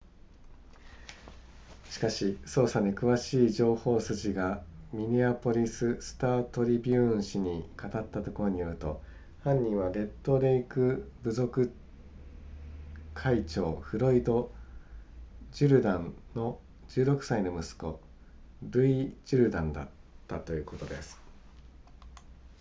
[1.91, 8.99] しかし捜査に詳しい情報筋がミネアポリススタートリビューン紙に語ったところによると
[9.43, 11.71] 犯人はレッドレイク部族
[13.13, 14.51] 会長フロイド
[15.51, 16.57] ジュルダンの
[16.89, 17.99] 16歳の息子
[18.63, 19.87] ルイジュルダンだっ
[20.27, 21.21] たということです